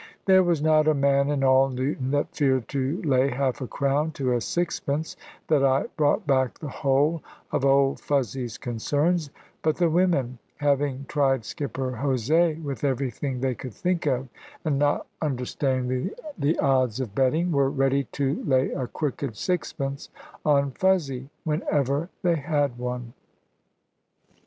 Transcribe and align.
There 0.25 0.41
was 0.43 0.63
not 0.63 0.87
a 0.87 0.95
man 0.95 1.29
in 1.29 1.43
all 1.43 1.69
Newton 1.69 2.09
that 2.09 2.35
feared 2.35 2.67
to 2.69 3.03
lay 3.03 3.29
half 3.29 3.61
a 3.61 3.67
crown 3.67 4.09
to 4.13 4.31
a 4.33 4.41
sixpence 4.41 5.15
that 5.47 5.63
I 5.63 5.89
brought 5.95 6.25
back 6.25 6.57
the 6.57 6.69
whole 6.69 7.21
of 7.51 7.63
old 7.63 7.99
Fuzzy's 7.99 8.57
concerns: 8.57 9.29
but 9.61 9.75
the 9.75 9.91
women, 9.91 10.39
having 10.57 11.05
tried 11.07 11.45
Skipper 11.45 11.97
Jose 11.97 12.55
with 12.55 12.83
everything 12.83 13.41
they 13.41 13.53
could 13.53 13.75
think 13.75 14.07
of, 14.07 14.27
and 14.65 14.79
not 14.79 15.05
understanding 15.21 16.09
the 16.35 16.57
odds 16.57 16.99
of 16.99 17.13
betting, 17.13 17.51
were 17.51 17.69
ready 17.69 18.05
to 18.13 18.43
lay 18.43 18.71
a 18.71 18.87
crooked 18.87 19.37
sixpence 19.37 20.09
on 20.43 20.71
Fuzzy, 20.71 21.29
whenever 21.43 22.09
they 22.23 22.37
had 22.37 22.79
one. 22.79 23.13